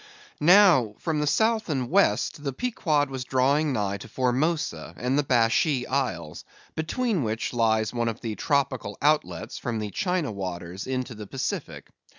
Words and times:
Now, 0.39 0.95
from 0.97 1.19
the 1.19 1.27
South 1.27 1.69
and 1.69 1.87
West 1.87 2.43
the 2.43 2.53
Pequod 2.53 3.11
was 3.11 3.23
drawing 3.23 3.71
nigh 3.71 3.97
to 3.97 4.07
Formosa 4.07 4.95
and 4.97 5.15
the 5.15 5.21
Bashee 5.21 5.85
Isles, 5.85 6.43
between 6.73 7.21
which 7.21 7.53
lies 7.53 7.93
one 7.93 8.07
of 8.07 8.21
the 8.21 8.33
tropical 8.33 8.97
outlets 8.99 9.59
from 9.59 9.77
the 9.77 9.91
China 9.91 10.31
waters 10.31 10.87
into 10.87 11.13
the 11.13 11.27
Pacific. 11.27 11.91